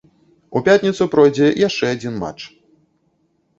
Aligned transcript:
У 0.59 0.61
пятніцу 0.67 1.03
пройдзе 1.17 1.47
яшчэ 1.67 1.93
адзін 1.99 2.19
матч. 2.25 2.41